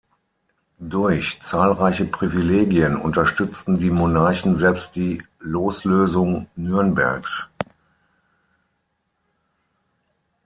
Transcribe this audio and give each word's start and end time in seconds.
Durch 0.79 1.39
zahlreiche 1.43 2.05
Privilegien 2.05 2.95
unterstützten 2.97 3.77
die 3.77 3.91
Monarchen 3.91 4.55
selbst 4.55 4.95
die 4.95 5.21
Loslösung 5.39 6.47
Nürnbergs. 6.55 7.45